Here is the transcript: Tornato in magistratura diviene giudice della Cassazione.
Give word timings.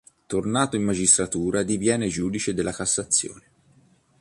Tornato 0.25 0.77
in 0.77 0.81
magistratura 0.83 1.61
diviene 1.61 2.07
giudice 2.07 2.55
della 2.55 2.71
Cassazione. 2.71 3.43